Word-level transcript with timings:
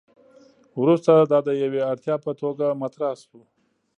وروسته 0.81 1.11
دا 1.31 1.39
د 1.47 1.49
یوې 1.63 1.81
اړتیا 1.91 2.15
په 2.25 2.31
توګه 2.41 2.65
مطرح 2.81 3.11
شو. 3.23 3.39